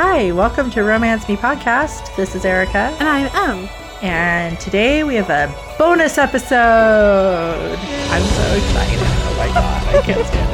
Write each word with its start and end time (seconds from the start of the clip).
Hi, 0.00 0.30
welcome 0.30 0.70
to 0.70 0.84
Romance 0.84 1.26
Me 1.26 1.34
Podcast. 1.34 2.14
This 2.14 2.36
is 2.36 2.44
Erica. 2.44 2.94
And 3.00 3.08
I'm 3.08 3.26
Em. 3.34 3.68
And 4.00 4.56
today 4.60 5.02
we 5.02 5.16
have 5.16 5.28
a 5.28 5.52
bonus 5.76 6.18
episode. 6.18 7.76
I'm 7.76 8.22
so 8.22 8.54
excited. 8.54 9.00
Oh 9.02 9.34
my 9.36 9.48
god, 9.48 9.82
I 9.88 10.02
can't 10.02 10.24
stand 10.24 10.52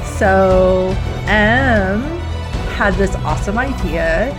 it. 0.00 0.16
so, 0.18 0.96
Em 1.26 2.00
had 2.70 2.94
this 2.94 3.14
awesome 3.16 3.58
idea 3.58 4.32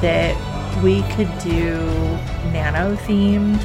that 0.00 0.34
we 0.82 1.02
could 1.12 1.30
do 1.38 1.76
nano 2.50 2.96
themed 2.96 3.64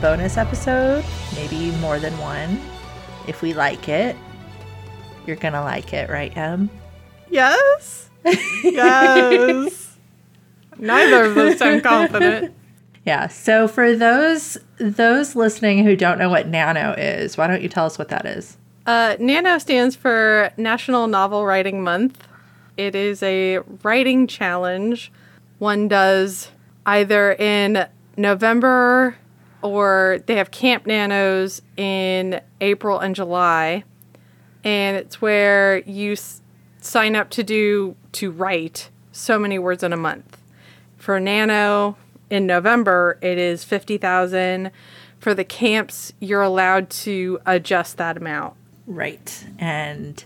bonus 0.00 0.38
episode, 0.38 1.04
maybe 1.34 1.70
more 1.82 1.98
than 1.98 2.16
one, 2.16 2.58
if 3.28 3.42
we 3.42 3.52
like 3.52 3.90
it. 3.90 4.16
You're 5.26 5.36
gonna 5.36 5.62
like 5.62 5.92
it, 5.92 6.10
right, 6.10 6.34
Em? 6.36 6.70
Yes. 7.30 8.10
Yes. 8.64 9.96
Neither 10.78 11.24
of 11.24 11.34
those 11.34 11.58
sound 11.58 11.82
confident. 11.82 12.54
Yeah. 13.04 13.26
So 13.26 13.66
for 13.66 13.96
those 13.96 14.58
those 14.78 15.34
listening 15.34 15.84
who 15.84 15.96
don't 15.96 16.20
know 16.20 16.28
what 16.28 16.46
nano 16.46 16.92
is, 16.92 17.36
why 17.36 17.48
don't 17.48 17.60
you 17.60 17.68
tell 17.68 17.84
us 17.84 17.98
what 17.98 18.10
that 18.10 18.26
is? 18.26 18.56
Uh, 18.86 19.16
NaNo 19.16 19.60
stands 19.60 19.96
for 19.96 20.52
National 20.56 21.08
Novel 21.08 21.44
Writing 21.44 21.82
Month. 21.82 22.26
It 22.76 22.94
is 22.94 23.20
a 23.24 23.58
writing 23.82 24.28
challenge 24.28 25.10
one 25.58 25.88
does 25.88 26.50
either 26.86 27.32
in 27.32 27.86
November 28.16 29.16
or 29.62 30.20
they 30.26 30.36
have 30.36 30.50
Camp 30.50 30.86
Nanos 30.86 31.62
in 31.76 32.40
April 32.60 32.98
and 32.98 33.14
July. 33.14 33.84
And 34.64 34.96
it's 34.96 35.20
where 35.20 35.78
you 35.78 36.12
s- 36.12 36.40
sign 36.80 37.16
up 37.16 37.30
to 37.30 37.42
do 37.42 37.96
to 38.12 38.30
write 38.30 38.90
so 39.10 39.38
many 39.38 39.58
words 39.58 39.82
in 39.82 39.92
a 39.92 39.96
month. 39.96 40.38
For 40.96 41.18
Nano 41.18 41.96
in 42.30 42.46
November, 42.46 43.18
it 43.20 43.38
is 43.38 43.64
50,000. 43.64 44.70
For 45.18 45.34
the 45.34 45.44
camps, 45.44 46.12
you're 46.20 46.42
allowed 46.42 46.90
to 46.90 47.40
adjust 47.46 47.96
that 47.98 48.16
amount. 48.16 48.54
Right. 48.86 49.46
And 49.58 50.24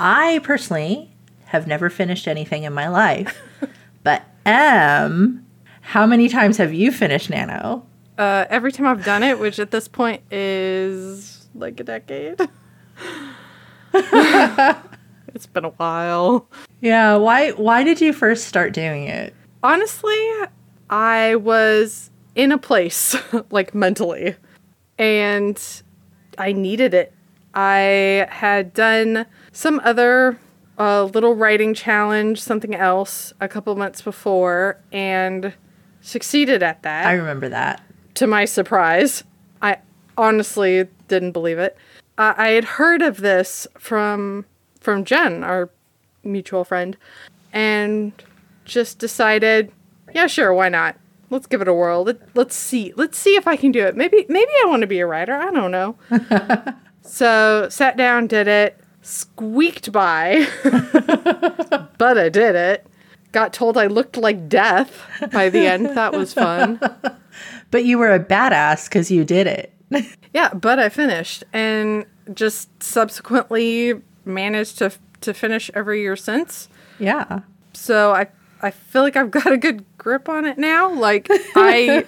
I 0.00 0.40
personally 0.42 1.14
have 1.46 1.66
never 1.66 1.90
finished 1.90 2.26
anything 2.26 2.62
in 2.62 2.72
my 2.72 2.88
life. 2.88 3.38
but 4.02 4.22
M, 4.46 5.46
how 5.82 6.06
many 6.06 6.28
times 6.28 6.56
have 6.56 6.72
you 6.72 6.90
finished 6.92 7.28
nano? 7.28 7.84
Uh, 8.16 8.46
every 8.48 8.72
time 8.72 8.86
I've 8.86 9.04
done 9.04 9.22
it, 9.22 9.38
which 9.38 9.58
at 9.58 9.70
this 9.70 9.88
point 9.88 10.22
is 10.30 11.46
like 11.54 11.80
a 11.80 11.84
decade. 11.84 12.40
it's 15.34 15.46
been 15.46 15.64
a 15.64 15.70
while. 15.70 16.48
Yeah, 16.80 17.16
why 17.16 17.50
why 17.50 17.84
did 17.84 18.00
you 18.00 18.12
first 18.12 18.46
start 18.46 18.72
doing 18.72 19.04
it? 19.04 19.34
Honestly, 19.62 20.16
I 20.90 21.36
was 21.36 22.10
in 22.34 22.52
a 22.52 22.58
place, 22.58 23.14
like 23.50 23.74
mentally, 23.74 24.36
and 24.98 25.60
I 26.38 26.52
needed 26.52 26.94
it. 26.94 27.12
I 27.54 28.26
had 28.30 28.72
done 28.72 29.26
some 29.52 29.80
other 29.84 30.38
uh, 30.78 31.04
little 31.04 31.34
writing 31.34 31.74
challenge, 31.74 32.40
something 32.40 32.74
else, 32.74 33.32
a 33.40 33.48
couple 33.48 33.74
months 33.76 34.00
before, 34.02 34.80
and 34.90 35.52
succeeded 36.00 36.62
at 36.62 36.82
that. 36.82 37.06
I 37.06 37.12
remember 37.12 37.48
that. 37.50 37.82
to 38.14 38.26
my 38.26 38.46
surprise. 38.46 39.22
I 39.60 39.78
honestly 40.16 40.88
didn't 41.08 41.32
believe 41.32 41.58
it. 41.58 41.76
Uh, 42.18 42.34
I 42.36 42.48
had 42.50 42.64
heard 42.64 43.02
of 43.02 43.18
this 43.18 43.66
from 43.78 44.44
from 44.80 45.04
Jen, 45.04 45.44
our 45.44 45.70
mutual 46.24 46.64
friend, 46.64 46.96
and 47.52 48.12
just 48.64 48.98
decided, 48.98 49.72
yeah, 50.14 50.26
sure, 50.26 50.52
why 50.52 50.68
not? 50.68 50.96
Let's 51.30 51.46
give 51.46 51.62
it 51.62 51.68
a 51.68 51.74
whirl. 51.74 52.04
Let, 52.04 52.36
let's 52.36 52.54
see. 52.54 52.92
Let's 52.96 53.16
see 53.16 53.36
if 53.36 53.46
I 53.46 53.56
can 53.56 53.72
do 53.72 53.84
it. 53.84 53.96
Maybe 53.96 54.26
maybe 54.28 54.50
I 54.62 54.66
want 54.66 54.82
to 54.82 54.86
be 54.86 55.00
a 55.00 55.06
writer. 55.06 55.34
I 55.34 55.50
don't 55.50 55.70
know. 55.70 55.96
so 57.02 57.68
sat 57.70 57.96
down, 57.96 58.26
did 58.26 58.48
it, 58.48 58.78
squeaked 59.00 59.90
by, 59.92 60.46
but 61.98 62.18
I 62.18 62.28
did 62.28 62.54
it. 62.54 62.86
Got 63.32 63.54
told 63.54 63.78
I 63.78 63.86
looked 63.86 64.18
like 64.18 64.50
death 64.50 65.06
by 65.32 65.48
the 65.48 65.66
end. 65.66 65.86
That 65.96 66.12
was 66.12 66.34
fun. 66.34 66.78
But 67.70 67.86
you 67.86 67.96
were 67.96 68.12
a 68.12 68.20
badass 68.20 68.84
because 68.84 69.10
you 69.10 69.24
did 69.24 69.46
it. 69.46 69.72
Yeah, 70.34 70.52
but 70.52 70.78
I 70.78 70.90
finished 70.90 71.42
and 71.54 72.04
just 72.34 72.82
subsequently 72.82 74.00
managed 74.24 74.78
to 74.78 74.92
to 75.20 75.32
finish 75.32 75.70
every 75.74 76.00
year 76.00 76.16
since. 76.16 76.68
yeah. 76.98 77.40
So 77.74 78.12
I 78.12 78.28
I 78.60 78.70
feel 78.70 79.02
like 79.02 79.16
I've 79.16 79.30
got 79.30 79.52
a 79.52 79.56
good 79.56 79.84
grip 79.98 80.28
on 80.28 80.44
it 80.44 80.58
now. 80.58 80.92
Like 80.92 81.26
I 81.56 82.04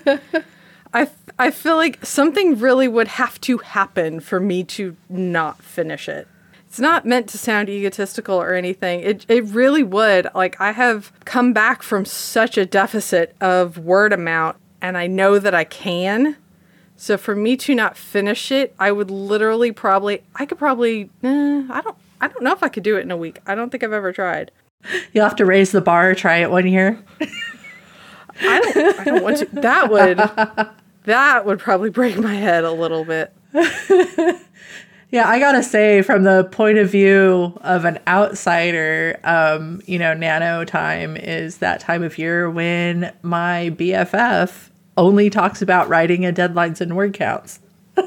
I 0.93 1.09
I 1.39 1.51
feel 1.51 1.77
like 1.77 2.05
something 2.05 2.59
really 2.59 2.89
would 2.89 3.09
have 3.09 3.41
to 3.43 3.59
happen 3.59 4.21
for 4.21 4.41
me 4.41 4.65
to 4.65 4.97
not 5.09 5.63
finish 5.63 6.09
it. 6.09 6.29
It's 6.67 6.81
not 6.81 7.07
meant 7.07 7.29
to 7.29 7.39
sound 7.39 7.69
egotistical 7.69 8.41
or 8.41 8.55
anything. 8.55 9.01
It 9.01 9.25
it 9.29 9.45
really 9.45 9.83
would. 9.83 10.29
Like 10.35 10.61
I 10.61 10.73
have 10.73 11.13
come 11.25 11.53
back 11.53 11.83
from 11.83 12.05
such 12.05 12.59
a 12.59 12.67
deficit 12.67 13.35
of 13.41 13.79
word 13.79 14.13
amount 14.13 14.57
and 14.81 14.99
I 14.99 15.07
know 15.07 15.39
that 15.39 15.55
I 15.55 15.65
can. 15.65 16.37
So 16.97 17.17
for 17.17 17.35
me 17.35 17.57
to 17.59 17.75
not 17.75 17.97
finish 17.97 18.51
it, 18.53 18.75
I 18.79 18.93
would 18.93 19.11
literally 19.11 19.73
probably 19.73 20.23
I 20.37 20.47
could 20.47 20.59
probably 20.59 21.11
eh, 21.23 21.65
I 21.71 21.81
don't 21.83 21.97
I 22.21 22.29
don't 22.29 22.43
know 22.43 22.53
if 22.53 22.63
I 22.63 22.69
could 22.69 22.83
do 22.83 22.97
it 22.97 23.03
in 23.03 23.11
a 23.11 23.17
week. 23.17 23.41
I 23.47 23.55
don't 23.55 23.71
think 23.71 23.83
I've 23.83 23.93
ever 23.93 24.13
tried. 24.13 24.51
You'll 25.13 25.25
have 25.25 25.37
to 25.37 25.47
raise 25.47 25.73
the 25.73 25.81
bar, 25.81 26.15
try 26.15 26.39
it 26.39 26.51
one 26.51 26.67
year. 26.67 27.03
I 28.41 28.61
don't 28.61 29.01
I 29.01 29.05
don't 29.05 29.23
want 29.23 29.39
to 29.39 29.47
that 29.53 29.91
would 29.91 30.19
that 31.05 31.47
would 31.47 31.59
probably 31.59 31.91
break 31.91 32.19
my 32.19 32.35
head 32.35 32.65
a 32.65 32.73
little 32.73 33.05
bit. 33.05 33.33
Yeah, 35.15 35.29
I 35.29 35.39
gotta 35.39 35.63
say, 35.63 36.03
from 36.03 36.25
the 36.25 36.43
point 36.51 36.77
of 36.79 36.91
view 36.91 37.57
of 37.61 37.85
an 37.85 38.01
outsider, 38.09 39.21
um, 39.23 39.81
you 39.87 39.97
know, 39.97 40.13
nano 40.13 40.65
time 40.65 41.17
is 41.17 41.59
that 41.59 41.79
time 41.79 42.03
of 42.03 42.19
year 42.19 42.51
when 42.51 43.13
my 43.23 43.71
BFF 43.77 44.71
only 44.97 45.31
talks 45.31 45.61
about 45.63 45.89
writing 45.89 46.25
and 46.25 46.37
deadlines 46.37 46.81
and 46.81 46.97
word 46.97 47.15
counts. 47.15 47.61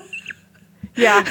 Yeah. 0.96 1.24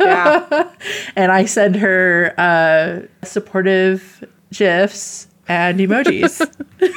Yeah. 0.00 0.70
And 1.16 1.30
I 1.30 1.44
send 1.44 1.76
her 1.76 2.32
uh, 2.38 3.00
supportive 3.22 4.24
GIFs 4.52 5.28
and 5.46 5.78
emojis. 5.78 6.40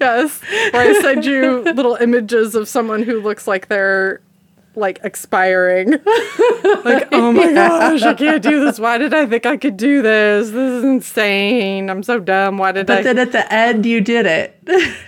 Yes. 0.00 0.40
Where 0.72 0.82
I 0.82 1.00
send 1.00 1.24
you 1.24 1.62
little 1.62 1.94
images 1.94 2.54
of 2.54 2.68
someone 2.68 3.02
who 3.02 3.20
looks 3.20 3.46
like 3.46 3.68
they're 3.68 4.20
like 4.74 4.98
expiring. 5.02 5.92
like, 5.92 7.08
oh 7.12 7.32
my 7.32 7.52
gosh, 7.52 8.02
I 8.02 8.12
can't 8.12 8.42
do 8.42 8.62
this. 8.64 8.78
Why 8.78 8.98
did 8.98 9.14
I 9.14 9.24
think 9.24 9.46
I 9.46 9.56
could 9.56 9.76
do 9.78 10.02
this? 10.02 10.50
This 10.50 10.56
is 10.56 10.84
insane. 10.84 11.88
I'm 11.88 12.02
so 12.02 12.18
dumb. 12.20 12.58
Why 12.58 12.72
did 12.72 12.90
I? 12.90 12.96
but 12.96 13.04
then 13.04 13.18
at 13.18 13.32
the 13.32 13.50
end, 13.50 13.86
you 13.86 14.00
did 14.02 14.26
it 14.26 14.60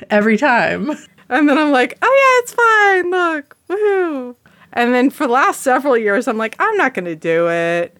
every 0.08 0.38
time. 0.38 0.92
And 1.28 1.48
then 1.48 1.58
I'm 1.58 1.72
like, 1.72 1.98
oh 2.02 2.06
yeah, 2.06 2.42
it's 2.42 2.52
fine. 2.52 3.10
Look, 3.10 3.56
woohoo. 3.68 4.36
And 4.72 4.94
then 4.94 5.10
for 5.10 5.26
the 5.26 5.32
last 5.32 5.62
several 5.62 5.96
years, 5.96 6.28
I'm 6.28 6.36
like, 6.36 6.54
I'm 6.58 6.76
not 6.76 6.94
going 6.94 7.06
to 7.06 7.16
do 7.16 7.48
it. 7.48 7.96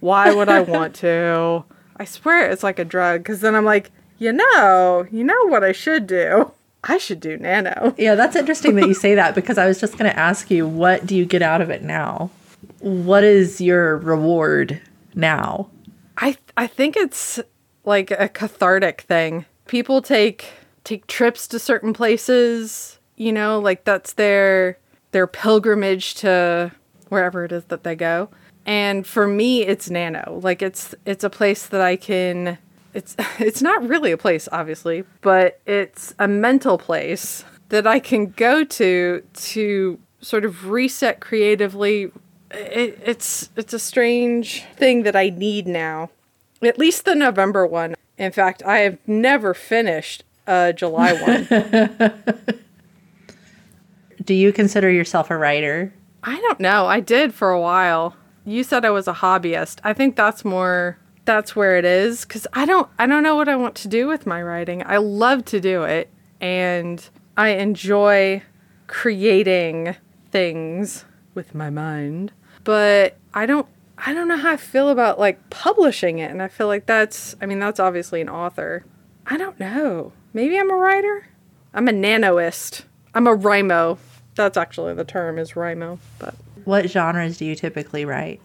Why 0.00 0.34
would 0.34 0.48
I 0.48 0.60
want 0.60 0.94
to? 0.96 1.64
I 1.96 2.04
swear 2.04 2.50
it's 2.50 2.62
like 2.62 2.78
a 2.78 2.84
drug. 2.84 3.20
Because 3.20 3.40
then 3.40 3.54
I'm 3.54 3.64
like, 3.64 3.90
you 4.18 4.32
know, 4.32 5.06
you 5.10 5.24
know 5.24 5.46
what 5.46 5.64
I 5.64 5.72
should 5.72 6.06
do? 6.06 6.50
I 6.84 6.98
should 6.98 7.20
do 7.20 7.36
nano. 7.36 7.94
Yeah, 7.98 8.14
that's 8.14 8.36
interesting 8.36 8.76
that 8.76 8.86
you 8.86 8.94
say 8.94 9.14
that 9.14 9.34
because 9.34 9.58
I 9.58 9.66
was 9.66 9.80
just 9.80 9.98
going 9.98 10.10
to 10.10 10.18
ask 10.18 10.50
you, 10.50 10.68
what 10.68 11.06
do 11.06 11.16
you 11.16 11.24
get 11.24 11.42
out 11.42 11.60
of 11.60 11.70
it 11.70 11.82
now? 11.82 12.30
What 12.80 13.24
is 13.24 13.60
your 13.60 13.98
reward 13.98 14.80
now? 15.14 15.68
I 16.18 16.36
I 16.56 16.66
think 16.66 16.96
it's 16.96 17.40
like 17.84 18.10
a 18.10 18.28
cathartic 18.28 19.02
thing. 19.02 19.46
People 19.66 20.00
take 20.02 20.52
take 20.86 21.06
trips 21.08 21.48
to 21.48 21.58
certain 21.58 21.92
places, 21.92 22.98
you 23.16 23.32
know, 23.32 23.58
like 23.58 23.84
that's 23.84 24.14
their 24.14 24.78
their 25.10 25.26
pilgrimage 25.26 26.14
to 26.14 26.72
wherever 27.08 27.44
it 27.44 27.52
is 27.52 27.64
that 27.64 27.82
they 27.82 27.94
go. 27.94 28.30
And 28.64 29.06
for 29.06 29.26
me 29.26 29.62
it's 29.62 29.90
nano. 29.90 30.40
Like 30.42 30.62
it's 30.62 30.94
it's 31.04 31.24
a 31.24 31.30
place 31.30 31.66
that 31.66 31.80
I 31.80 31.96
can 31.96 32.58
it's 32.94 33.16
it's 33.38 33.60
not 33.60 33.86
really 33.86 34.12
a 34.12 34.16
place 34.16 34.48
obviously, 34.52 35.04
but 35.20 35.60
it's 35.66 36.14
a 36.18 36.28
mental 36.28 36.78
place 36.78 37.44
that 37.68 37.86
I 37.86 37.98
can 37.98 38.26
go 38.30 38.64
to 38.64 39.22
to 39.34 39.98
sort 40.20 40.44
of 40.44 40.70
reset 40.70 41.20
creatively. 41.20 42.12
It, 42.52 42.98
it's 43.04 43.50
it's 43.56 43.74
a 43.74 43.78
strange 43.78 44.64
thing 44.76 45.02
that 45.02 45.16
I 45.16 45.30
need 45.30 45.66
now. 45.66 46.10
At 46.62 46.78
least 46.78 47.04
the 47.04 47.14
November 47.14 47.66
one. 47.66 47.96
In 48.18 48.32
fact, 48.32 48.62
I 48.62 48.78
have 48.78 48.98
never 49.06 49.52
finished 49.52 50.24
a 50.46 50.72
July 50.72 51.12
one. 51.12 52.12
Do 54.24 54.34
you 54.34 54.52
consider 54.52 54.90
yourself 54.90 55.30
a 55.30 55.36
writer? 55.36 55.92
I 56.22 56.40
don't 56.40 56.58
know. 56.60 56.86
I 56.86 57.00
did 57.00 57.32
for 57.32 57.50
a 57.50 57.60
while. 57.60 58.16
You 58.44 58.64
said 58.64 58.84
I 58.84 58.90
was 58.90 59.06
a 59.06 59.14
hobbyist. 59.14 59.78
I 59.84 59.92
think 59.92 60.16
that's 60.16 60.44
more 60.44 60.98
that's 61.24 61.56
where 61.56 61.76
it 61.76 61.84
is 61.84 62.24
cuz 62.24 62.46
I 62.52 62.64
don't 62.66 62.88
I 62.98 63.06
don't 63.06 63.22
know 63.22 63.34
what 63.34 63.48
I 63.48 63.56
want 63.56 63.74
to 63.76 63.88
do 63.88 64.06
with 64.06 64.26
my 64.26 64.42
writing. 64.42 64.82
I 64.86 64.98
love 64.98 65.44
to 65.46 65.60
do 65.60 65.82
it 65.82 66.10
and 66.40 67.08
I 67.36 67.48
enjoy 67.50 68.42
creating 68.86 69.96
things 70.30 71.04
with 71.34 71.54
my 71.54 71.70
mind, 71.70 72.32
but 72.64 73.16
I 73.34 73.46
don't 73.46 73.66
I 73.98 74.12
don't 74.14 74.28
know 74.28 74.36
how 74.36 74.52
I 74.52 74.56
feel 74.56 74.88
about 74.88 75.18
like 75.18 75.50
publishing 75.50 76.18
it 76.18 76.30
and 76.30 76.42
I 76.42 76.48
feel 76.48 76.66
like 76.66 76.86
that's 76.86 77.36
I 77.40 77.46
mean 77.46 77.58
that's 77.58 77.80
obviously 77.80 78.20
an 78.20 78.28
author. 78.28 78.84
I 79.26 79.36
don't 79.36 79.58
know. 79.58 80.12
Maybe 80.36 80.58
I'm 80.58 80.70
a 80.70 80.76
writer. 80.76 81.26
I'm 81.72 81.88
a 81.88 81.92
nanoist. 81.92 82.82
I'm 83.14 83.26
a 83.26 83.34
Wrimo. 83.34 83.96
That's 84.34 84.58
actually 84.58 84.92
the 84.92 85.02
term 85.02 85.38
is 85.38 85.52
Wrimo, 85.52 85.98
but 86.18 86.34
What 86.66 86.90
genres 86.90 87.38
do 87.38 87.46
you 87.46 87.54
typically 87.54 88.04
write? 88.04 88.42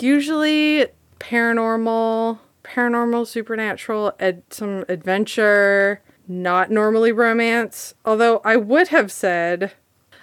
usually 0.00 0.88
paranormal, 1.18 2.40
paranormal, 2.62 3.26
supernatural, 3.26 4.12
ed- 4.20 4.42
some 4.50 4.84
adventure, 4.90 6.02
not 6.28 6.70
normally 6.70 7.10
romance. 7.10 7.94
Although 8.04 8.42
I 8.44 8.56
would 8.56 8.88
have 8.88 9.10
said 9.10 9.72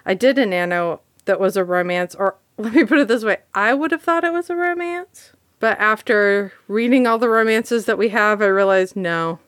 I 0.06 0.14
did 0.14 0.38
a 0.38 0.46
nano 0.46 1.02
that 1.26 1.40
was 1.40 1.58
a 1.58 1.64
romance, 1.64 2.14
or 2.14 2.36
let 2.60 2.74
me 2.74 2.86
put 2.86 3.00
it 3.00 3.08
this 3.08 3.24
way 3.24 3.38
I 3.56 3.74
would 3.74 3.90
have 3.90 4.04
thought 4.04 4.24
it 4.24 4.34
was 4.34 4.52
a 4.52 4.56
romance. 4.56 5.32
But 5.60 5.80
after 5.80 6.54
reading 6.68 7.08
all 7.08 7.18
the 7.18 7.28
romances 7.28 7.86
that 7.86 7.98
we 7.98 8.10
have, 8.10 8.40
I 8.40 8.46
realized 8.46 8.96
no, 8.96 9.40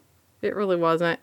it 0.42 0.56
really 0.56 0.76
wasn't. 0.78 1.20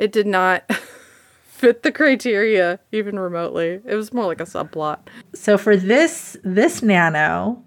It 0.00 0.12
did 0.12 0.26
not 0.26 0.64
fit 1.44 1.82
the 1.82 1.92
criteria 1.92 2.80
even 2.90 3.18
remotely. 3.18 3.80
It 3.84 3.94
was 3.94 4.14
more 4.14 4.24
like 4.24 4.40
a 4.40 4.44
subplot. 4.44 4.98
So 5.34 5.58
for 5.58 5.76
this 5.76 6.38
this 6.42 6.82
nano, 6.82 7.62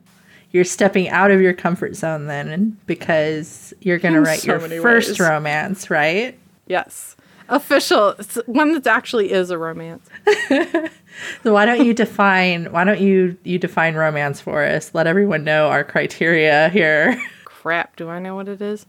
you're 0.50 0.64
stepping 0.64 1.10
out 1.10 1.30
of 1.30 1.42
your 1.42 1.54
comfort 1.54 1.96
zone 1.96 2.26
then 2.26 2.76
because 2.88 3.72
you're 3.82 4.00
going 4.00 4.16
to 4.16 4.22
write 4.22 4.40
so 4.40 4.58
your 4.60 4.82
first 4.82 5.10
ways. 5.10 5.20
romance, 5.20 5.92
right? 5.92 6.38
Yes. 6.66 7.16
Official. 7.50 8.16
It's 8.18 8.36
one 8.48 8.74
that 8.74 8.88
actually 8.88 9.32
is 9.32 9.52
a 9.52 9.58
romance. 9.58 10.10
So 11.44 11.54
why 11.54 11.66
don't 11.66 11.86
you 11.86 11.94
define 11.94 12.72
why 12.72 12.84
don't 12.84 13.00
you 13.00 13.38
you 13.44 13.60
define 13.60 13.94
romance 13.94 14.42
for 14.42 14.64
us? 14.64 14.96
Let 14.96 15.06
everyone 15.06 15.44
know 15.44 15.68
our 15.70 15.84
criteria 15.84 16.70
here. 16.70 17.22
Crap, 17.46 17.96
do 17.96 18.10
I 18.10 18.18
know 18.18 18.34
what 18.36 18.48
it 18.48 18.62
is? 18.62 18.88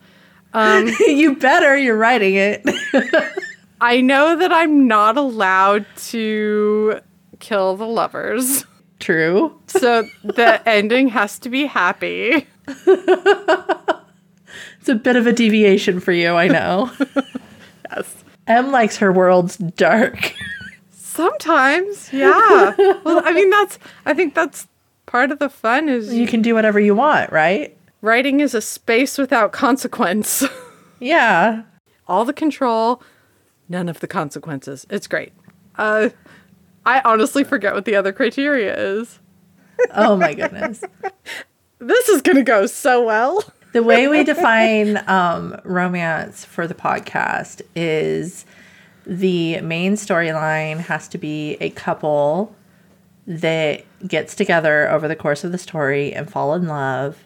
Um, 0.55 0.89
you 1.01 1.37
better, 1.37 1.77
you're 1.77 1.97
writing 1.97 2.35
it. 2.37 2.65
I 3.81 4.01
know 4.01 4.37
that 4.37 4.53
I'm 4.53 4.87
not 4.87 5.19
allowed 5.19 5.85
to 5.97 7.01
kill 7.41 7.77
the 7.77 7.87
lovers. 7.87 8.65
True. 9.01 9.59
So 9.67 10.09
the 10.23 10.63
ending 10.69 11.09
has 11.09 11.39
to 11.41 11.51
be 11.51 11.67
happy. 11.67 12.47
It's 12.67 12.89
a 14.89 14.95
bit 14.95 15.17
of 15.17 15.27
a 15.27 15.33
deviation 15.33 16.01
for 16.01 16.13
you, 16.13 16.35
I 16.35 16.49
know. 16.49 16.91
Yes. 17.91 18.25
M 18.47 18.71
likes 18.71 18.97
her 18.99 19.13
worlds 19.13 19.57
dark. 19.57 20.33
Sometimes, 20.91 22.13
yeah. 22.13 22.75
Well, 23.05 23.23
I 23.25 23.33
mean 23.33 23.51
that's 23.51 23.79
I 24.07 24.15
think 24.15 24.35
that's 24.35 24.67
part 25.07 25.31
of 25.31 25.39
the 25.39 25.49
fun 25.49 25.89
is 25.89 26.13
You 26.13 26.27
can 26.27 26.43
do 26.43 26.55
whatever 26.55 26.81
you 26.81 26.95
want, 26.95 27.33
right? 27.33 27.77
Writing 28.05 28.41
is 28.41 28.55
a 28.55 28.61
space 28.61 29.19
without 29.19 29.53
consequence. 29.53 30.45
Yeah. 31.01 31.65
All 32.07 32.25
the 32.25 32.33
control, 32.33 33.03
none 33.69 33.89
of 33.89 34.01
the 34.01 34.07
consequences. 34.07 34.87
It's 34.89 35.07
great. 35.09 35.33
Uh 35.77 36.11
I 36.87 37.03
honestly 37.05 37.45
forget 37.45 37.75
what 37.75 37.85
the 37.85 37.97
other 37.97 38.13
criteria 38.13 38.75
is. 38.77 39.19
Oh 39.91 40.17
my 40.17 40.33
goodness. 40.35 40.83
This 41.81 42.09
is 42.09 42.23
going 42.23 42.37
to 42.37 42.45
go 42.45 42.67
so 42.67 43.05
well. 43.05 43.43
The 43.73 43.83
way 43.83 44.07
we 44.07 44.23
define 44.23 45.03
um, 45.11 45.61
romance 45.65 46.45
for 46.45 46.69
the 46.69 46.75
podcast 46.75 47.61
is 47.75 48.47
the 49.05 49.61
main 49.61 49.95
storyline 49.95 50.79
has 50.79 51.09
to 51.09 51.19
be 51.19 51.55
a 51.61 51.71
couple 51.71 52.55
that 53.27 53.85
gets 54.07 54.37
together 54.37 54.89
over 54.89 55.09
the 55.09 55.17
course 55.17 55.43
of 55.43 55.51
the 55.51 55.59
story 55.59 56.15
and 56.15 56.31
fall 56.31 56.55
in 56.55 56.69
love. 56.69 57.25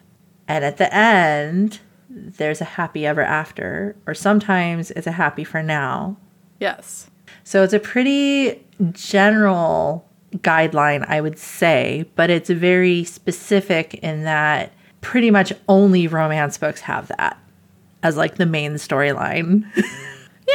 And 0.49 0.65
at 0.65 0.75
the 0.77 0.93
end, 0.93 1.79
there's 2.09 2.59
a 2.59 2.65
happy 2.65 3.05
ever 3.05 3.21
after, 3.21 3.95
or 4.05 4.13
sometimes 4.13 4.91
it's 4.91 5.07
a 5.07 5.11
happy 5.11 5.43
for 5.43 5.63
now. 5.63 6.17
Yes. 6.59 7.09
So 7.43 7.63
it's 7.63 7.73
a 7.73 7.79
pretty 7.79 8.65
general 8.91 10.05
guideline, 10.37 11.05
I 11.07 11.21
would 11.21 11.37
say, 11.39 12.09
but 12.15 12.29
it's 12.29 12.49
very 12.49 13.03
specific 13.03 13.93
in 13.95 14.23
that 14.23 14.73
pretty 15.01 15.31
much 15.31 15.53
only 15.67 16.07
romance 16.07 16.57
books 16.57 16.81
have 16.81 17.07
that 17.09 17.37
as 18.03 18.17
like 18.17 18.35
the 18.35 18.45
main 18.45 18.73
storyline. 18.73 19.65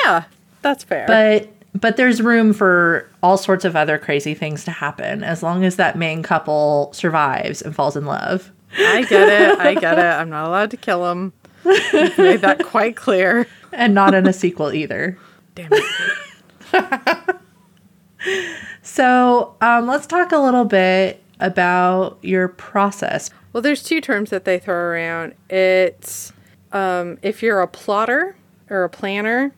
Yeah, 0.02 0.24
that's 0.60 0.82
fair. 0.82 1.06
but 1.06 1.48
but 1.80 1.96
there's 1.96 2.20
room 2.20 2.52
for 2.52 3.08
all 3.22 3.36
sorts 3.38 3.64
of 3.64 3.76
other 3.76 3.96
crazy 3.96 4.34
things 4.34 4.64
to 4.64 4.72
happen 4.72 5.22
as 5.22 5.40
long 5.40 5.64
as 5.64 5.76
that 5.76 5.96
main 5.96 6.20
couple 6.22 6.92
survives 6.92 7.62
and 7.62 7.74
falls 7.74 7.96
in 7.96 8.04
love. 8.04 8.50
I 8.76 9.02
get 9.02 9.28
it. 9.28 9.58
I 9.58 9.74
get 9.74 9.98
it. 9.98 10.04
I'm 10.04 10.30
not 10.30 10.46
allowed 10.46 10.70
to 10.72 10.76
kill 10.76 11.10
him. 11.10 11.32
You've 11.64 12.18
made 12.18 12.40
that 12.40 12.62
quite 12.64 12.96
clear. 12.96 13.46
And 13.72 13.94
not 13.94 14.14
in 14.14 14.26
a 14.26 14.32
sequel 14.32 14.72
either. 14.72 15.18
Damn 15.54 15.70
it. 15.72 17.36
So 18.94 19.56
um, 19.60 19.88
let's 19.88 20.06
talk 20.06 20.30
a 20.30 20.38
little 20.38 20.64
bit 20.64 21.20
about 21.40 22.16
your 22.22 22.46
process. 22.46 23.28
Well, 23.52 23.60
there's 23.60 23.82
two 23.82 24.00
terms 24.00 24.30
that 24.30 24.44
they 24.44 24.60
throw 24.60 24.76
around. 24.76 25.34
It's 25.50 26.32
um, 26.70 27.18
if 27.20 27.42
you're 27.42 27.60
a 27.60 27.66
plotter 27.66 28.36
or 28.70 28.84
a 28.84 28.88
planner, 28.88 29.52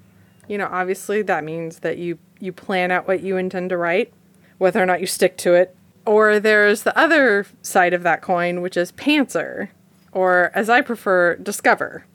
you 0.48 0.56
know, 0.56 0.68
obviously 0.70 1.20
that 1.20 1.44
means 1.44 1.80
that 1.80 1.98
you 1.98 2.18
you 2.40 2.50
plan 2.50 2.90
out 2.90 3.06
what 3.06 3.22
you 3.22 3.36
intend 3.36 3.68
to 3.68 3.76
write, 3.76 4.10
whether 4.56 4.82
or 4.82 4.86
not 4.86 5.02
you 5.02 5.06
stick 5.06 5.36
to 5.36 5.52
it. 5.52 5.75
Or 6.06 6.38
there's 6.38 6.84
the 6.84 6.96
other 6.96 7.46
side 7.62 7.92
of 7.92 8.02
that 8.04 8.22
coin, 8.22 8.62
which 8.62 8.76
is 8.76 8.92
pantser, 8.92 9.68
or 10.12 10.50
as 10.54 10.70
I 10.70 10.80
prefer, 10.80 11.36
discover. 11.36 12.06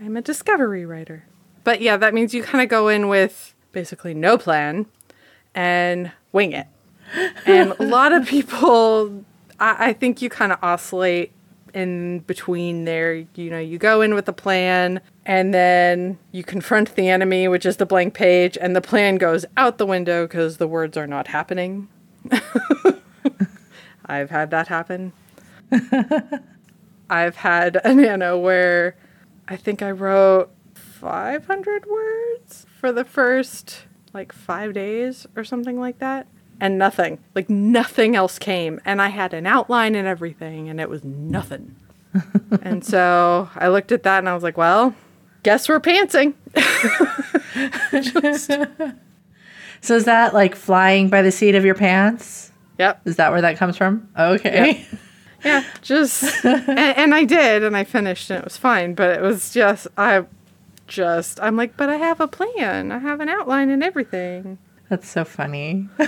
I'm 0.00 0.16
a 0.16 0.22
discovery 0.22 0.84
writer. 0.84 1.24
But 1.64 1.80
yeah, 1.80 1.96
that 1.96 2.14
means 2.14 2.34
you 2.34 2.42
kind 2.42 2.62
of 2.62 2.68
go 2.68 2.88
in 2.88 3.08
with 3.08 3.54
basically 3.72 4.14
no 4.14 4.38
plan 4.38 4.86
and 5.54 6.12
wing 6.32 6.52
it. 6.52 6.66
And 7.46 7.72
a 7.78 7.84
lot 7.84 8.12
of 8.12 8.26
people, 8.26 9.24
I, 9.58 9.88
I 9.88 9.92
think 9.94 10.20
you 10.20 10.28
kind 10.28 10.52
of 10.52 10.58
oscillate 10.62 11.32
in 11.72 12.20
between 12.20 12.84
there. 12.84 13.24
You 13.34 13.50
know, 13.50 13.58
you 13.58 13.78
go 13.78 14.02
in 14.02 14.14
with 14.14 14.28
a 14.28 14.32
plan 14.32 15.00
and 15.24 15.54
then 15.54 16.18
you 16.32 16.44
confront 16.44 16.94
the 16.94 17.08
enemy, 17.08 17.48
which 17.48 17.64
is 17.64 17.78
the 17.78 17.86
blank 17.86 18.14
page, 18.14 18.58
and 18.60 18.76
the 18.76 18.80
plan 18.80 19.16
goes 19.16 19.46
out 19.56 19.78
the 19.78 19.86
window 19.86 20.26
because 20.26 20.58
the 20.58 20.68
words 20.68 20.96
are 20.96 21.06
not 21.06 21.28
happening. 21.28 21.88
I've 24.08 24.30
had 24.30 24.50
that 24.50 24.68
happen. 24.68 25.12
I've 27.10 27.36
had 27.36 27.80
a 27.84 27.94
nano 27.94 28.38
where 28.38 28.96
I 29.46 29.56
think 29.56 29.82
I 29.82 29.90
wrote 29.90 30.50
500 30.74 31.86
words 31.86 32.66
for 32.80 32.92
the 32.92 33.04
first 33.04 33.84
like 34.14 34.32
five 34.32 34.72
days 34.72 35.26
or 35.36 35.44
something 35.44 35.78
like 35.78 35.98
that. 35.98 36.26
And 36.60 36.76
nothing, 36.76 37.18
like 37.34 37.48
nothing 37.48 38.16
else 38.16 38.38
came. 38.38 38.80
And 38.84 39.00
I 39.00 39.08
had 39.08 39.32
an 39.32 39.46
outline 39.46 39.94
and 39.94 40.08
everything, 40.08 40.68
and 40.68 40.80
it 40.80 40.88
was 40.88 41.04
nothing. 41.04 41.76
and 42.62 42.84
so 42.84 43.48
I 43.54 43.68
looked 43.68 43.92
at 43.92 44.02
that 44.02 44.18
and 44.18 44.28
I 44.28 44.34
was 44.34 44.42
like, 44.42 44.56
well, 44.56 44.92
guess 45.44 45.68
we're 45.68 45.78
pantsing. 45.78 46.34
So 49.80 49.94
is 49.94 50.04
that 50.04 50.34
like 50.34 50.54
flying 50.54 51.08
by 51.08 51.22
the 51.22 51.30
seat 51.30 51.54
of 51.54 51.64
your 51.64 51.74
pants? 51.74 52.47
Yep. 52.78 53.02
Is 53.06 53.16
that 53.16 53.32
where 53.32 53.40
that 53.42 53.56
comes 53.56 53.76
from? 53.76 54.08
Okay. 54.18 54.86
Yeah, 55.44 55.62
just 55.82 56.44
and, 56.44 56.68
and 56.68 57.14
I 57.14 57.22
did, 57.22 57.62
and 57.62 57.76
I 57.76 57.84
finished, 57.84 58.28
and 58.28 58.40
it 58.40 58.44
was 58.44 58.56
fine. 58.56 58.94
But 58.94 59.10
it 59.10 59.22
was 59.22 59.52
just 59.52 59.86
I, 59.96 60.24
just 60.88 61.38
I'm 61.40 61.56
like, 61.56 61.76
but 61.76 61.88
I 61.88 61.94
have 61.94 62.20
a 62.20 62.26
plan, 62.26 62.90
I 62.90 62.98
have 62.98 63.20
an 63.20 63.28
outline 63.28 63.70
and 63.70 63.84
everything. 63.84 64.58
That's 64.88 65.08
so 65.08 65.24
funny. 65.24 65.88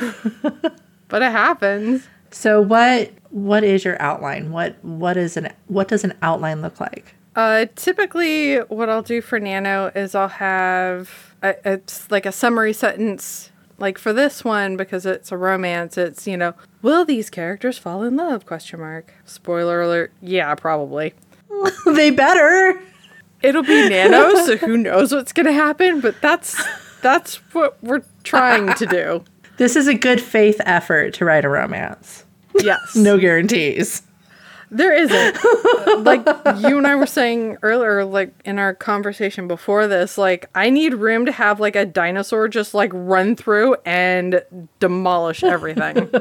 But 1.10 1.22
it 1.22 1.32
happens. 1.32 2.08
So 2.30 2.62
what 2.62 3.10
what 3.30 3.64
is 3.64 3.84
your 3.84 4.00
outline? 4.00 4.52
What 4.52 4.82
what 4.82 5.16
is 5.18 5.36
an 5.36 5.52
what 5.66 5.88
does 5.88 6.04
an 6.04 6.14
outline 6.22 6.62
look 6.62 6.80
like? 6.80 7.14
Uh, 7.36 7.66
typically, 7.76 8.58
what 8.58 8.88
I'll 8.88 9.02
do 9.02 9.20
for 9.20 9.38
Nano 9.38 9.90
is 9.94 10.14
I'll 10.14 10.28
have 10.28 11.34
a, 11.42 11.54
it's 11.72 12.10
like 12.10 12.26
a 12.26 12.32
summary 12.32 12.72
sentence. 12.72 13.49
Like 13.80 13.98
for 13.98 14.12
this 14.12 14.44
one, 14.44 14.76
because 14.76 15.06
it's 15.06 15.32
a 15.32 15.36
romance, 15.36 15.96
it's 15.96 16.26
you 16.26 16.36
know, 16.36 16.54
will 16.82 17.04
these 17.04 17.30
characters 17.30 17.78
fall 17.78 18.02
in 18.02 18.14
love? 18.14 18.44
Question 18.46 18.80
mark. 18.80 19.12
Spoiler 19.24 19.80
alert. 19.80 20.12
Yeah, 20.20 20.54
probably. 20.54 21.14
they 21.86 22.10
better. 22.10 22.80
It'll 23.42 23.62
be 23.62 23.88
Nano, 23.88 24.34
so 24.44 24.56
who 24.58 24.76
knows 24.76 25.12
what's 25.12 25.32
gonna 25.32 25.52
happen? 25.52 26.00
But 26.00 26.20
that's 26.20 26.62
that's 27.00 27.36
what 27.54 27.82
we're 27.82 28.04
trying 28.22 28.74
to 28.74 28.86
do. 28.86 29.24
This 29.56 29.76
is 29.76 29.88
a 29.88 29.92
good 29.94 30.22
faith 30.22 30.58
effort 30.64 31.12
to 31.14 31.26
write 31.26 31.44
a 31.44 31.50
romance. 31.50 32.24
Yes. 32.62 32.80
No 32.96 33.18
guarantees. 33.18 34.00
There 34.70 34.92
isn't. 34.92 36.04
like 36.04 36.24
you 36.60 36.78
and 36.78 36.86
I 36.86 36.94
were 36.94 37.06
saying 37.06 37.58
earlier, 37.62 38.04
like 38.04 38.32
in 38.44 38.58
our 38.58 38.72
conversation 38.74 39.48
before 39.48 39.86
this, 39.88 40.16
like 40.16 40.48
I 40.54 40.70
need 40.70 40.94
room 40.94 41.26
to 41.26 41.32
have 41.32 41.58
like 41.58 41.74
a 41.76 41.84
dinosaur 41.84 42.46
just 42.48 42.72
like 42.72 42.90
run 42.94 43.34
through 43.34 43.76
and 43.84 44.42
demolish 44.78 45.42
everything. 45.42 46.08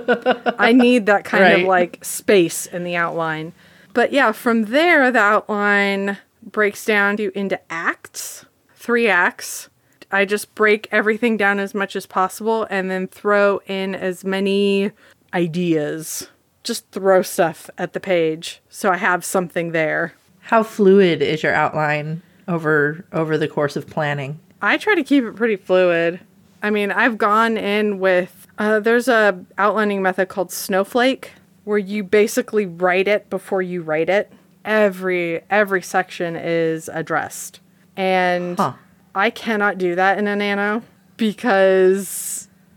I 0.58 0.74
need 0.74 1.06
that 1.06 1.26
kind 1.26 1.44
Right. 1.44 1.62
of 1.62 1.68
like 1.68 2.04
space 2.04 2.66
in 2.66 2.84
the 2.84 2.96
outline. 2.96 3.54
But 3.94 4.12
yeah, 4.12 4.32
from 4.32 4.66
there 4.66 5.12
the 5.12 5.20
outline 5.20 6.18
breaks 6.44 6.84
down 6.86 7.18
to 7.18 7.32
into 7.38 7.60
acts, 7.72 8.46
three 8.76 9.08
acts. 9.08 9.70
I 10.12 10.26
just 10.26 10.56
break 10.56 10.88
everything 10.92 11.38
down 11.38 11.60
as 11.60 11.76
much 11.76 11.96
as 11.96 12.08
possible 12.08 12.66
and 12.72 12.90
then 12.90 13.08
throw 13.08 13.62
in 13.68 13.94
as 13.94 14.24
many 14.26 14.92
ideas. 15.36 16.30
Just 16.70 16.92
throw 16.92 17.24
stuff 17.24 17.68
at 17.80 17.94
the 17.94 18.00
page 18.00 18.62
so 18.70 18.92
I 18.92 18.98
have 18.98 19.26
something 19.26 19.72
there. 19.72 20.14
How 20.38 20.62
fluid 20.62 21.20
is 21.24 21.42
your 21.42 21.52
outline 21.56 22.22
over 22.48 23.06
over 23.12 23.40
the 23.40 23.48
course 23.48 23.76
of 23.76 23.88
planning? 23.88 24.40
I 24.62 24.78
try 24.78 24.94
to 24.94 25.04
keep 25.04 25.24
it 25.24 25.36
pretty 25.36 25.56
fluid. 25.56 26.20
I 26.62 26.70
mean, 26.70 26.92
I've 26.92 27.18
gone 27.18 27.58
in 27.58 27.98
with 27.98 28.46
uh, 28.60 28.80
there's 28.82 29.08
a 29.08 29.44
outlining 29.58 30.04
method 30.04 30.30
called 30.30 30.52
Snowflake 30.52 31.32
where 31.64 31.80
you 31.80 32.04
basically 32.04 32.68
write 32.68 33.08
it 33.08 33.32
before 33.32 33.64
you 33.64 33.82
write 33.82 34.08
it. 34.08 34.32
Every 34.64 35.42
every 35.50 35.82
section 35.82 36.36
is 36.36 36.88
addressed, 36.88 37.62
and 37.98 38.60
Huh. 38.60 38.74
I 39.16 39.32
cannot 39.32 39.80
do 39.80 39.96
that 39.96 40.20
in 40.20 40.28
a 40.28 40.36
nano 40.36 40.84
because 41.18 42.08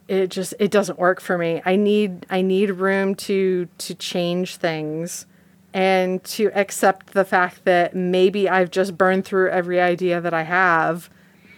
it 0.08 0.28
just 0.28 0.54
it 0.58 0.70
doesn't 0.70 0.98
work 0.98 1.20
for 1.20 1.38
me. 1.38 1.62
I 1.64 1.76
need 1.76 2.26
I 2.30 2.42
need 2.42 2.70
room 2.70 3.14
to 3.16 3.68
to 3.78 3.94
change 3.94 4.56
things 4.56 5.26
and 5.74 6.22
to 6.24 6.50
accept 6.54 7.14
the 7.14 7.24
fact 7.24 7.64
that 7.64 7.94
maybe 7.94 8.48
I've 8.48 8.70
just 8.70 8.98
burned 8.98 9.24
through 9.24 9.50
every 9.50 9.80
idea 9.80 10.20
that 10.20 10.34
I 10.34 10.42
have. 10.42 11.08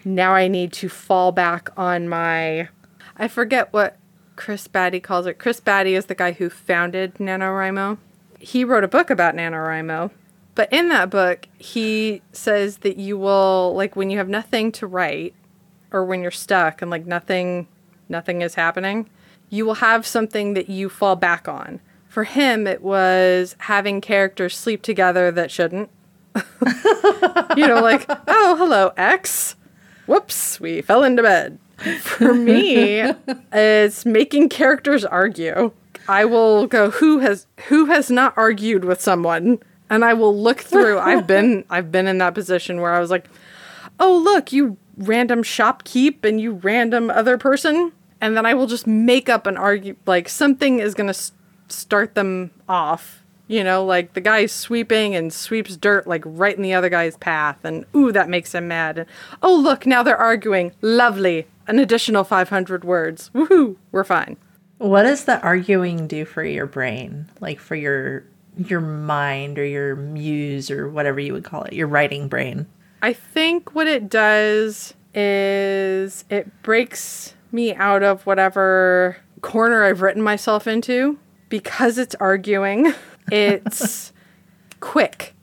Now 0.04 0.34
I 0.34 0.48
need 0.48 0.72
to 0.74 0.88
fall 0.88 1.32
back 1.32 1.70
on 1.76 2.08
my 2.08 2.68
I 3.16 3.28
forget 3.28 3.72
what 3.72 3.96
Chris 4.36 4.66
Baty 4.66 5.00
calls 5.00 5.26
it. 5.26 5.38
Chris 5.38 5.60
Baty 5.60 5.94
is 5.94 6.06
the 6.06 6.14
guy 6.14 6.32
who 6.32 6.50
founded 6.50 7.14
NaNoWriMo. 7.14 7.98
He 8.40 8.64
wrote 8.64 8.84
a 8.84 8.88
book 8.88 9.10
about 9.10 9.34
NaNoWriMo. 9.34 10.10
But 10.54 10.72
in 10.72 10.88
that 10.88 11.10
book, 11.10 11.48
he 11.58 12.22
says 12.32 12.78
that 12.78 12.96
you 12.96 13.18
will 13.18 13.74
like 13.74 13.96
when 13.96 14.10
you 14.10 14.18
have 14.18 14.28
nothing 14.28 14.70
to 14.72 14.86
write 14.86 15.34
or 15.90 16.04
when 16.04 16.22
you're 16.22 16.30
stuck 16.30 16.82
and 16.82 16.90
like 16.90 17.06
nothing 17.06 17.66
nothing 18.08 18.42
is 18.42 18.54
happening, 18.54 19.08
you 19.50 19.64
will 19.64 19.74
have 19.74 20.06
something 20.06 20.54
that 20.54 20.68
you 20.68 20.88
fall 20.88 21.16
back 21.16 21.48
on. 21.48 21.80
For 22.08 22.24
him, 22.24 22.66
it 22.66 22.82
was 22.82 23.56
having 23.58 24.00
characters 24.00 24.56
sleep 24.56 24.82
together 24.82 25.30
that 25.32 25.50
shouldn't. 25.50 25.90
you 27.56 27.66
know, 27.66 27.80
like, 27.80 28.06
oh, 28.28 28.56
hello, 28.56 28.92
X. 28.96 29.56
Whoops, 30.06 30.60
we 30.60 30.82
fell 30.82 31.02
into 31.02 31.22
bed. 31.22 31.58
For 32.00 32.34
me, 32.34 33.12
it's 33.52 34.06
making 34.06 34.48
characters 34.48 35.04
argue. 35.04 35.72
I 36.08 36.24
will 36.24 36.66
go, 36.66 36.90
who 36.90 37.18
has 37.18 37.46
who 37.68 37.86
has 37.86 38.10
not 38.10 38.34
argued 38.36 38.84
with 38.84 39.00
someone? 39.00 39.58
And 39.90 40.04
I 40.04 40.14
will 40.14 40.36
look 40.36 40.60
through. 40.60 40.98
I've 40.98 41.26
been 41.26 41.64
I've 41.70 41.90
been 41.90 42.06
in 42.06 42.18
that 42.18 42.34
position 42.34 42.80
where 42.80 42.92
I 42.92 43.00
was 43.00 43.10
like, 43.10 43.26
oh 43.98 44.16
look, 44.16 44.52
you 44.52 44.76
random 44.96 45.42
shopkeep 45.42 46.24
and 46.24 46.40
you 46.40 46.52
random 46.52 47.10
other 47.10 47.38
person. 47.38 47.92
And 48.20 48.36
then 48.36 48.46
I 48.46 48.54
will 48.54 48.66
just 48.66 48.86
make 48.86 49.28
up 49.28 49.46
an 49.46 49.56
argue 49.56 49.96
like 50.06 50.28
something 50.28 50.78
is 50.78 50.94
gonna 50.94 51.10
s- 51.10 51.32
start 51.68 52.14
them 52.14 52.50
off. 52.68 53.22
You 53.46 53.62
know, 53.62 53.84
like 53.84 54.14
the 54.14 54.22
guy's 54.22 54.52
sweeping 54.52 55.14
and 55.14 55.30
sweeps 55.30 55.76
dirt 55.76 56.06
like 56.06 56.22
right 56.24 56.56
in 56.56 56.62
the 56.62 56.72
other 56.72 56.88
guy's 56.88 57.18
path, 57.18 57.62
and 57.62 57.84
ooh, 57.94 58.10
that 58.12 58.30
makes 58.30 58.54
him 58.54 58.68
mad. 58.68 58.98
And 58.98 59.08
oh, 59.42 59.54
look, 59.54 59.84
now 59.84 60.02
they're 60.02 60.16
arguing. 60.16 60.72
Lovely. 60.80 61.46
An 61.66 61.78
additional 61.78 62.24
500 62.24 62.84
words. 62.84 63.30
Woohoo, 63.34 63.76
we're 63.92 64.04
fine. 64.04 64.38
What 64.78 65.02
does 65.02 65.24
the 65.24 65.40
arguing 65.40 66.06
do 66.06 66.24
for 66.24 66.42
your 66.42 66.66
brain? 66.66 67.30
Like 67.40 67.60
for 67.60 67.74
your 67.74 68.24
your 68.56 68.80
mind 68.80 69.58
or 69.58 69.64
your 69.66 69.96
muse 69.96 70.70
or 70.70 70.88
whatever 70.88 71.20
you 71.20 71.32
would 71.32 71.44
call 71.44 71.64
it, 71.64 71.72
your 71.74 71.86
writing 71.88 72.28
brain. 72.28 72.66
I 73.02 73.12
think 73.12 73.74
what 73.74 73.86
it 73.86 74.08
does 74.08 74.94
is 75.14 76.24
it 76.30 76.62
breaks 76.62 77.34
me 77.52 77.74
out 77.74 78.02
of 78.02 78.26
whatever 78.26 79.16
corner 79.40 79.84
I've 79.84 80.02
written 80.02 80.22
myself 80.22 80.66
into 80.66 81.18
because 81.48 81.98
it's 81.98 82.14
arguing. 82.16 82.92
It's 83.32 84.12
quick. 84.80 85.34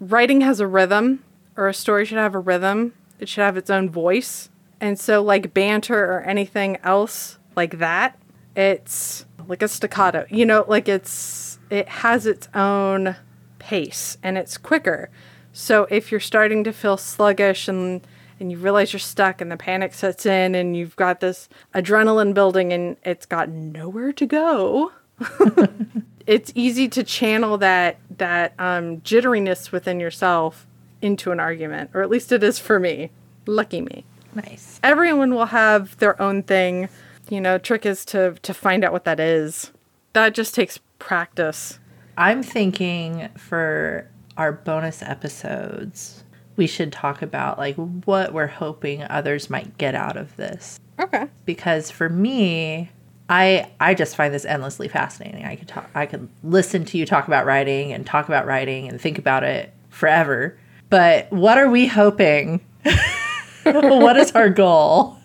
Writing 0.00 0.40
has 0.40 0.58
a 0.58 0.66
rhythm, 0.66 1.22
or 1.54 1.68
a 1.68 1.74
story 1.74 2.06
should 2.06 2.16
have 2.16 2.34
a 2.34 2.38
rhythm. 2.38 2.94
It 3.18 3.28
should 3.28 3.42
have 3.42 3.58
its 3.58 3.68
own 3.68 3.90
voice. 3.90 4.48
And 4.80 4.98
so, 4.98 5.22
like 5.22 5.52
banter 5.52 6.02
or 6.02 6.22
anything 6.22 6.78
else 6.82 7.38
like 7.54 7.78
that, 7.78 8.18
it's 8.56 9.26
like 9.46 9.60
a 9.60 9.68
staccato. 9.68 10.24
You 10.30 10.46
know, 10.46 10.64
like 10.66 10.88
it's, 10.88 11.58
it 11.68 11.88
has 11.90 12.24
its 12.26 12.48
own 12.54 13.16
pace 13.58 14.16
and 14.22 14.38
it's 14.38 14.56
quicker. 14.56 15.10
So 15.52 15.86
if 15.90 16.10
you're 16.10 16.20
starting 16.20 16.64
to 16.64 16.72
feel 16.72 16.96
sluggish 16.96 17.68
and 17.68 18.00
and 18.40 18.50
you 18.50 18.58
realize 18.58 18.92
you're 18.92 19.00
stuck 19.00 19.40
and 19.40 19.52
the 19.52 19.56
panic 19.56 19.94
sets 19.94 20.26
in 20.26 20.56
and 20.56 20.76
you've 20.76 20.96
got 20.96 21.20
this 21.20 21.48
adrenaline 21.74 22.34
building 22.34 22.72
and 22.72 22.96
it's 23.04 23.24
got 23.24 23.48
nowhere 23.48 24.12
to 24.14 24.26
go, 24.26 24.90
it's 26.26 26.50
easy 26.56 26.88
to 26.88 27.04
channel 27.04 27.58
that 27.58 27.98
that 28.18 28.54
um, 28.58 29.00
jitteriness 29.02 29.70
within 29.70 30.00
yourself 30.00 30.66
into 31.00 31.32
an 31.32 31.40
argument, 31.40 31.90
or 31.94 32.02
at 32.02 32.10
least 32.10 32.32
it 32.32 32.42
is 32.42 32.58
for 32.58 32.78
me. 32.78 33.10
Lucky 33.46 33.80
me. 33.80 34.04
Nice. 34.34 34.80
Everyone 34.82 35.34
will 35.34 35.46
have 35.46 35.96
their 35.98 36.20
own 36.20 36.42
thing. 36.42 36.88
You 37.28 37.40
know, 37.40 37.58
trick 37.58 37.84
is 37.86 38.04
to 38.06 38.36
to 38.42 38.54
find 38.54 38.84
out 38.84 38.92
what 38.92 39.04
that 39.04 39.20
is. 39.20 39.70
That 40.14 40.34
just 40.34 40.54
takes 40.54 40.78
practice. 40.98 41.78
I'm 42.16 42.42
thinking 42.42 43.28
for 43.36 44.08
our 44.36 44.52
bonus 44.52 45.02
episodes, 45.02 46.24
we 46.56 46.66
should 46.66 46.92
talk 46.92 47.22
about 47.22 47.58
like 47.58 47.76
what 47.76 48.32
we're 48.32 48.46
hoping 48.46 49.02
others 49.04 49.50
might 49.50 49.78
get 49.78 49.94
out 49.94 50.16
of 50.16 50.36
this. 50.36 50.78
Okay. 50.98 51.26
Because 51.44 51.90
for 51.90 52.08
me, 52.08 52.90
I 53.28 53.70
I 53.80 53.94
just 53.94 54.16
find 54.16 54.32
this 54.32 54.44
endlessly 54.44 54.88
fascinating. 54.88 55.44
I 55.44 55.56
could 55.56 55.68
talk 55.68 55.88
I 55.94 56.06
could 56.06 56.28
listen 56.42 56.84
to 56.86 56.98
you 56.98 57.06
talk 57.06 57.26
about 57.26 57.46
writing 57.46 57.92
and 57.92 58.06
talk 58.06 58.26
about 58.28 58.46
writing 58.46 58.88
and 58.88 59.00
think 59.00 59.18
about 59.18 59.44
it 59.44 59.72
forever. 59.88 60.58
But 60.90 61.32
what 61.32 61.56
are 61.56 61.70
we 61.70 61.86
hoping? 61.86 62.60
what 63.62 64.16
is 64.16 64.32
our 64.32 64.50
goal 64.50 65.16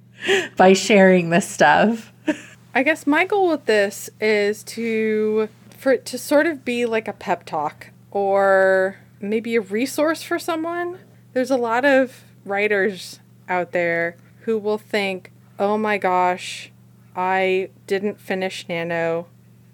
by 0.56 0.74
sharing 0.74 1.30
this 1.30 1.48
stuff? 1.48 2.14
I 2.74 2.84
guess 2.84 3.08
my 3.08 3.26
goal 3.26 3.50
with 3.50 3.66
this 3.66 4.10
is 4.22 4.64
to 4.64 5.50
for 5.78 5.92
it 5.92 6.06
to 6.06 6.18
sort 6.18 6.46
of 6.46 6.64
be 6.64 6.86
like 6.86 7.08
a 7.08 7.14
pep 7.14 7.46
talk 7.46 7.92
or 8.18 8.96
maybe 9.22 9.56
a 9.56 9.62
resource 9.62 10.24
for 10.24 10.40
someone. 10.40 10.98
There's 11.34 11.52
a 11.52 11.56
lot 11.56 11.86
of 11.86 12.24
writers 12.46 13.20
out 13.48 13.74
there 13.74 14.18
who 14.42 14.58
will 14.58 14.80
think, 14.80 15.32
"Oh 15.60 15.78
my 15.78 16.00
gosh, 16.00 16.72
I 17.16 17.70
didn't 17.86 18.20
finish 18.20 18.68
Nano, 18.68 19.28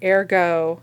ergo 0.03 0.81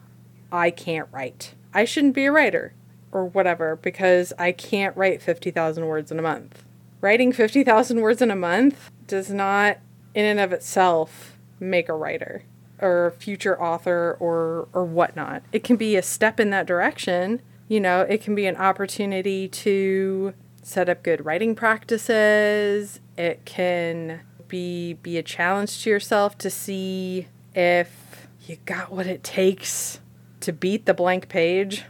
I 0.50 0.70
can't 0.70 1.06
write. 1.12 1.54
I 1.74 1.84
shouldn't 1.84 2.14
be 2.14 2.24
a 2.24 2.32
writer 2.32 2.72
or 3.12 3.26
whatever 3.26 3.76
because 3.76 4.32
I 4.38 4.52
can't 4.52 4.96
write 4.96 5.20
50,000 5.20 5.86
words 5.86 6.10
in 6.10 6.18
a 6.18 6.22
month." 6.22 6.64
Writing 7.02 7.30
50,000 7.30 8.00
words 8.00 8.22
in 8.22 8.30
a 8.30 8.36
month 8.36 8.90
does 9.06 9.30
not 9.30 9.78
in 10.14 10.24
and 10.24 10.40
of 10.40 10.52
itself 10.54 11.36
make 11.58 11.90
a 11.90 11.94
writer 11.94 12.42
or 12.80 13.06
a 13.06 13.12
future 13.12 13.60
author 13.60 14.16
or 14.18 14.68
or 14.72 14.86
whatnot. 14.86 15.42
It 15.52 15.62
can 15.62 15.76
be 15.76 15.96
a 15.96 16.02
step 16.02 16.40
in 16.40 16.48
that 16.50 16.66
direction. 16.66 17.42
You 17.70 17.78
know, 17.78 18.00
it 18.00 18.20
can 18.20 18.34
be 18.34 18.46
an 18.46 18.56
opportunity 18.56 19.46
to 19.46 20.34
set 20.60 20.88
up 20.88 21.04
good 21.04 21.24
writing 21.24 21.54
practices. 21.54 22.98
It 23.16 23.44
can 23.44 24.22
be 24.48 24.94
be 24.94 25.16
a 25.18 25.22
challenge 25.22 25.84
to 25.84 25.90
yourself 25.90 26.36
to 26.38 26.50
see 26.50 27.28
if 27.54 28.26
you 28.44 28.56
got 28.64 28.90
what 28.90 29.06
it 29.06 29.22
takes 29.22 30.00
to 30.40 30.52
beat 30.52 30.86
the 30.86 30.94
blank 30.94 31.28
page. 31.28 31.84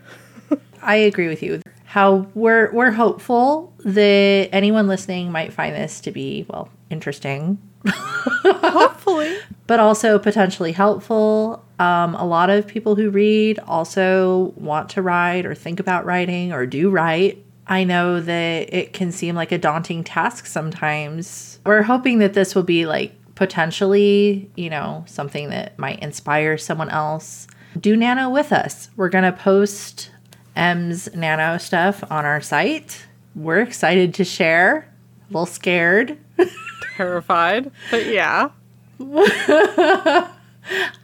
I 0.83 0.97
agree 0.97 1.29
with 1.29 1.43
you. 1.43 1.63
How 1.87 2.27
we're 2.35 2.71
we're 2.73 2.91
hopeful 2.91 3.73
that 3.79 4.51
anyone 4.53 4.87
listening 4.87 5.33
might 5.33 5.51
find 5.51 5.75
this 5.75 6.03
to 6.03 6.11
be 6.11 6.45
well 6.51 6.69
interesting, 6.91 7.57
Hopefully. 7.89 9.35
but 9.67 9.81
also 9.81 10.19
potentially 10.19 10.73
helpful. 10.73 11.65
Um, 11.81 12.15
a 12.15 12.27
lot 12.27 12.51
of 12.51 12.67
people 12.67 12.95
who 12.95 13.09
read 13.09 13.59
also 13.61 14.53
want 14.57 14.91
to 14.91 15.03
write 15.03 15.47
or 15.47 15.55
think 15.55 15.81
about 15.81 16.05
writing 16.05 16.53
or 16.53 16.67
do 16.67 16.91
write. 16.91 17.43
I 17.67 17.85
know 17.85 18.21
that 18.21 18.75
it 18.75 18.93
can 18.93 19.11
seem 19.13 19.35
like 19.35 19.51
a 19.51 19.57
daunting 19.57 20.05
task 20.05 20.45
sometimes. 20.45 21.59
We're 21.65 21.83
hoping 21.83 22.19
that 22.19 22.35
this 22.35 22.55
will 22.55 22.65
be 22.65 22.85
like 22.85 23.15
potentially, 23.35 24.51
you 24.57 24.69
know, 24.69 25.05
something 25.07 25.49
that 25.49 25.79
might 25.79 26.01
inspire 26.01 26.59
someone 26.59 26.91
else 26.91 27.47
do 27.79 27.97
nano 27.97 28.29
with 28.29 28.53
us. 28.53 28.91
We're 28.97 29.09
going 29.09 29.25
to 29.25 29.33
post 29.33 30.11
M's 30.57 31.09
nano 31.15 31.57
stuff 31.57 32.05
on 32.11 32.27
our 32.27 32.41
site. 32.41 33.07
We're 33.35 33.61
excited 33.61 34.13
to 34.15 34.25
share. 34.25 34.93
A 35.31 35.33
little 35.33 35.47
scared. 35.47 36.19
Terrified. 36.97 37.71
But 37.91 38.07
yeah. 38.07 38.51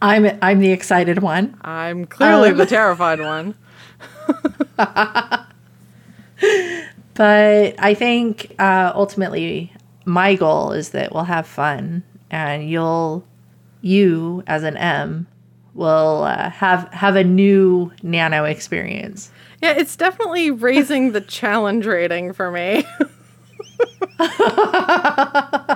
I'm 0.03 0.39
I'm 0.43 0.61
the 0.61 0.71
excited 0.73 1.21
one. 1.23 1.57
I'm 1.63 2.07
clearly 2.07 2.51
Um. 2.51 2.57
the 2.57 2.67
terrified 2.79 3.21
one. 3.21 3.55
But 7.15 7.75
I 7.79 7.95
think 7.95 8.55
uh, 8.59 8.93
ultimately 8.95 9.73
my 10.05 10.35
goal 10.35 10.73
is 10.73 10.91
that 10.91 11.15
we'll 11.15 11.25
have 11.25 11.47
fun 11.47 12.03
and 12.31 12.69
you'll 12.69 13.25
you 13.81 14.43
as 14.47 14.63
an 14.65 14.77
M 14.77 15.27
will 15.75 16.25
uh, 16.25 16.51
have 16.51 16.93
have 16.93 17.17
a 17.17 17.25
new 17.25 17.91
nano 18.03 18.45
experience. 18.45 19.31
Yeah, 19.63 19.73
it's 19.73 19.97
definitely 19.97 20.51
raising 20.51 21.13
the 21.13 21.23
challenge 21.23 21.87
rating 21.87 22.35
for 22.35 22.51
me. 22.51 22.85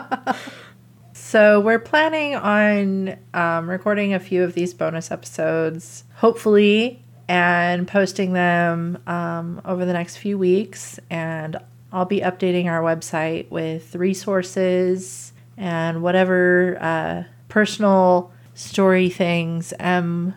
So 1.30 1.60
we're 1.60 1.78
planning 1.78 2.34
on 2.34 3.16
um, 3.34 3.70
recording 3.70 4.14
a 4.14 4.18
few 4.18 4.42
of 4.42 4.54
these 4.54 4.74
bonus 4.74 5.12
episodes, 5.12 6.02
hopefully, 6.16 7.04
and 7.28 7.86
posting 7.86 8.32
them 8.32 9.00
um, 9.06 9.62
over 9.64 9.84
the 9.84 9.92
next 9.92 10.16
few 10.16 10.36
weeks. 10.36 10.98
And 11.08 11.56
I'll 11.92 12.04
be 12.04 12.18
updating 12.18 12.66
our 12.66 12.82
website 12.82 13.48
with 13.48 13.94
resources 13.94 15.32
and 15.56 16.02
whatever 16.02 16.76
uh, 16.80 17.22
personal 17.48 18.32
story 18.54 19.08
things 19.08 19.72
Em 19.78 20.34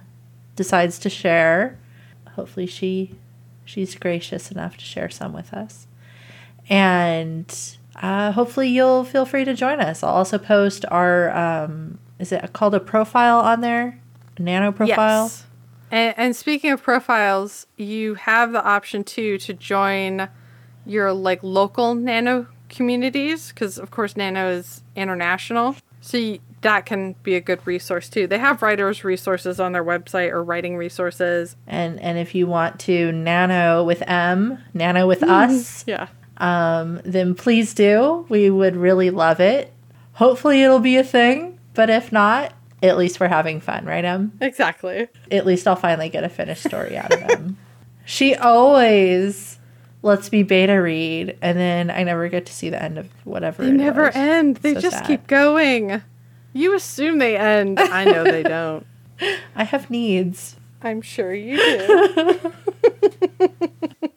decides 0.55 0.99
to 0.99 1.09
share. 1.09 1.75
Hopefully, 2.35 2.67
she 2.67 3.15
she's 3.65 3.95
gracious 3.95 4.51
enough 4.51 4.77
to 4.77 4.85
share 4.85 5.09
some 5.09 5.33
with 5.33 5.55
us. 5.55 5.87
And 6.69 7.51
uh, 7.95 8.31
hopefully 8.31 8.69
you'll 8.69 9.03
feel 9.03 9.25
free 9.25 9.45
to 9.45 9.53
join 9.53 9.79
us. 9.79 10.03
I'll 10.03 10.13
also 10.13 10.37
post 10.37 10.85
our 10.89 11.35
um, 11.35 11.99
is 12.19 12.31
it 12.31 12.53
called 12.53 12.75
a 12.75 12.79
profile 12.79 13.39
on 13.39 13.61
there? 13.61 13.99
A 14.37 14.41
nano 14.41 14.71
profile. 14.71 15.23
Yes. 15.23 15.45
And, 15.91 16.13
and 16.17 16.35
speaking 16.35 16.71
of 16.71 16.81
profiles, 16.81 17.67
you 17.77 18.15
have 18.15 18.51
the 18.51 18.63
option 18.63 19.03
too 19.03 19.37
to 19.39 19.53
join 19.53 20.29
your 20.85 21.13
like 21.13 21.43
local 21.43 21.95
nano 21.95 22.47
communities 22.69 23.49
because 23.49 23.77
of 23.77 23.91
course 23.91 24.17
nano 24.17 24.49
is 24.49 24.83
international. 24.95 25.75
So 26.01 26.17
you, 26.17 26.39
that 26.61 26.85
can 26.85 27.15
be 27.23 27.35
a 27.35 27.41
good 27.41 27.65
resource 27.65 28.09
too. 28.09 28.25
They 28.25 28.39
have 28.39 28.61
writers 28.61 29.03
resources 29.03 29.59
on 29.59 29.71
their 29.73 29.83
website 29.83 30.31
or 30.31 30.43
writing 30.43 30.75
resources. 30.77 31.55
And 31.67 31.99
and 31.99 32.17
if 32.17 32.33
you 32.33 32.47
want 32.47 32.79
to 32.81 33.11
nano 33.11 33.83
with 33.83 34.01
M, 34.07 34.57
nano 34.73 35.07
with 35.07 35.23
us, 35.23 35.83
Yeah. 35.87 36.07
Um, 36.37 37.01
then 37.05 37.35
please 37.35 37.73
do. 37.73 38.25
We 38.29 38.49
would 38.49 38.75
really 38.75 39.09
love 39.09 39.39
it. 39.39 39.71
Hopefully 40.13 40.61
it'll 40.63 40.79
be 40.79 40.97
a 40.97 41.03
thing, 41.03 41.59
but 41.73 41.89
if 41.89 42.11
not, 42.11 42.53
at 42.81 42.97
least 42.97 43.19
we're 43.19 43.27
having 43.29 43.59
fun, 43.61 43.85
right, 43.85 44.03
Em? 44.05 44.33
Exactly. 44.41 45.07
at 45.31 45.45
least 45.45 45.67
I'll 45.67 45.75
finally 45.75 46.09
get 46.09 46.23
a 46.23 46.29
finished 46.29 46.63
story 46.63 46.97
out 46.97 47.13
of 47.13 47.19
them. 47.27 47.57
she 48.05 48.35
always 48.35 49.57
lets 50.01 50.31
me 50.31 50.43
beta 50.43 50.81
read, 50.81 51.37
and 51.41 51.57
then 51.57 51.89
I 51.89 52.03
never 52.03 52.27
get 52.27 52.45
to 52.47 52.53
see 52.53 52.69
the 52.69 52.81
end 52.81 52.97
of 52.97 53.07
whatever. 53.23 53.63
They 53.63 53.71
never 53.71 54.07
was. 54.07 54.15
end. 54.15 54.57
They 54.57 54.73
So 54.75 54.81
just 54.81 54.97
sad. 54.97 55.07
keep 55.07 55.27
going. 55.27 56.01
You 56.51 56.75
assume 56.75 57.19
they 57.19 57.37
end. 57.37 57.79
I 57.79 58.03
know 58.03 58.23
they 58.25 58.43
don't. 58.43 58.85
I 59.55 59.63
have 59.63 59.89
needs. 59.89 60.57
I'm 60.81 61.01
sure 61.01 61.33
you 61.33 61.55
do. 61.57 62.51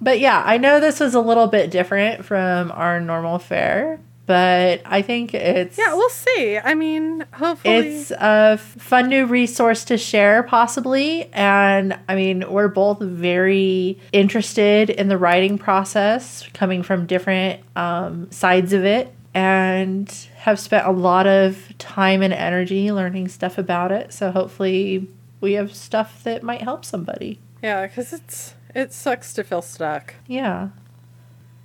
But 0.00 0.20
yeah, 0.20 0.42
I 0.44 0.58
know 0.58 0.80
this 0.80 1.00
was 1.00 1.14
a 1.14 1.20
little 1.20 1.46
bit 1.46 1.70
different 1.70 2.24
from 2.24 2.72
our 2.72 3.00
normal 3.00 3.38
fare, 3.38 4.00
but 4.26 4.80
I 4.84 5.02
think 5.02 5.34
it's 5.34 5.76
yeah, 5.76 5.92
we'll 5.94 6.08
see. 6.08 6.56
I 6.56 6.74
mean, 6.74 7.24
hopefully. 7.32 7.74
it's 7.74 8.10
a 8.12 8.56
fun 8.58 9.08
new 9.08 9.26
resource 9.26 9.84
to 9.86 9.98
share 9.98 10.42
possibly 10.42 11.24
and 11.32 11.98
i 12.08 12.14
mean 12.14 12.44
we're 12.50 12.68
both 12.68 13.00
very 13.00 13.98
interested 14.12 14.88
in 14.88 15.08
the 15.08 15.18
writing 15.18 15.58
process 15.58 16.48
coming 16.54 16.82
from 16.82 17.06
different 17.06 17.60
um, 17.76 18.30
sides 18.30 18.72
of 18.72 18.84
it 18.84 19.12
and 19.34 20.28
have 20.36 20.58
spent 20.58 20.86
a 20.86 20.90
lot 20.92 21.26
of 21.26 21.76
time 21.78 22.22
and 22.22 22.32
energy 22.32 22.92
learning 22.92 23.26
stuff 23.28 23.58
about 23.58 23.90
it 23.90 24.12
so 24.12 24.30
hopefully 24.30 25.08
we 25.40 25.54
have 25.54 25.74
stuff 25.74 26.22
that 26.22 26.42
might 26.42 26.62
help 26.62 26.84
somebody 26.84 27.38
yeah, 27.62 27.86
because 27.86 28.12
it's 28.12 28.54
it 28.74 28.92
sucks 28.92 29.32
to 29.34 29.44
feel 29.44 29.62
stuck. 29.62 30.14
yeah 30.26 30.70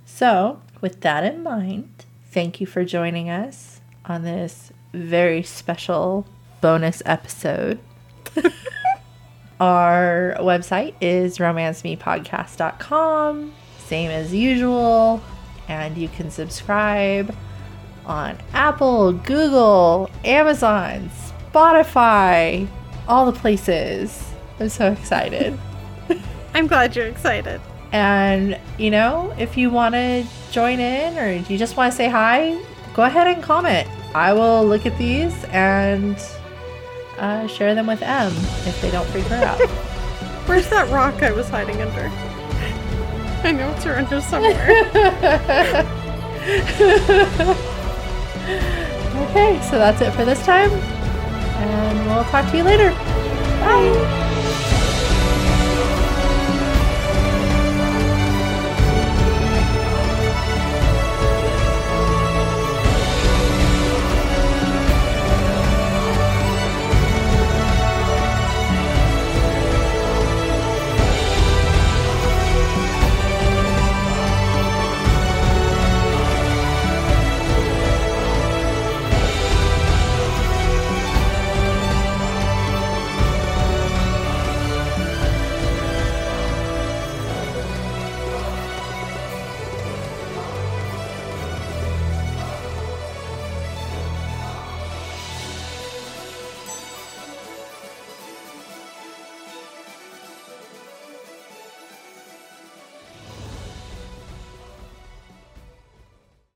so 0.04 0.60
with 0.80 1.00
that 1.00 1.24
in 1.24 1.42
mind 1.42 2.04
thank 2.30 2.60
you 2.60 2.66
for 2.66 2.84
joining 2.84 3.28
us 3.30 3.80
on 4.04 4.22
this 4.22 4.70
very 4.92 5.42
special 5.42 6.26
bonus 6.60 7.02
episode 7.06 7.78
Our 9.58 10.36
website 10.38 10.92
is 11.00 11.38
romancemepodcast.com, 11.38 13.54
same 13.78 14.10
as 14.10 14.34
usual, 14.34 15.22
and 15.68 15.96
you 15.96 16.08
can 16.08 16.30
subscribe 16.30 17.34
on 18.04 18.36
Apple, 18.52 19.14
Google, 19.14 20.10
Amazon, 20.26 21.08
Spotify, 21.50 22.68
all 23.08 23.24
the 23.24 23.32
places. 23.38 24.30
I'm 24.60 24.68
so 24.68 24.92
excited. 24.92 25.58
I'm 26.56 26.68
glad 26.68 26.96
you're 26.96 27.06
excited. 27.06 27.60
And, 27.92 28.58
you 28.78 28.90
know, 28.90 29.34
if 29.36 29.58
you 29.58 29.68
want 29.68 29.94
to 29.94 30.24
join 30.50 30.80
in 30.80 31.18
or 31.18 31.30
you 31.30 31.58
just 31.58 31.76
want 31.76 31.92
to 31.92 31.96
say 31.96 32.08
hi, 32.08 32.58
go 32.94 33.02
ahead 33.02 33.26
and 33.26 33.42
comment. 33.42 33.86
I 34.14 34.32
will 34.32 34.64
look 34.64 34.86
at 34.86 34.96
these 34.96 35.34
and 35.50 36.18
uh, 37.18 37.46
share 37.46 37.74
them 37.74 37.86
with 37.86 38.00
M 38.00 38.32
if 38.64 38.80
they 38.80 38.90
don't 38.90 39.06
freak 39.08 39.24
her 39.24 39.44
out. 39.44 39.60
Where's 40.48 40.70
that 40.70 40.90
rock 40.90 41.22
I 41.22 41.30
was 41.30 41.50
hiding 41.50 41.82
under? 41.82 42.10
I 43.46 43.52
know 43.52 43.70
it's 43.72 43.84
around 43.84 44.06
here 44.06 44.22
somewhere. 44.22 44.54
okay, 49.28 49.60
so 49.60 49.76
that's 49.76 50.00
it 50.00 50.10
for 50.12 50.24
this 50.24 50.42
time. 50.46 50.70
And 50.70 52.06
we'll 52.06 52.24
talk 52.24 52.50
to 52.50 52.56
you 52.56 52.62
later. 52.62 52.92
Bye. 53.60 54.25